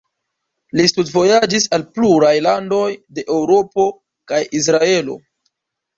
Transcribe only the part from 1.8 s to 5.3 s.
pluraj landoj de Eŭropo kaj Israelo.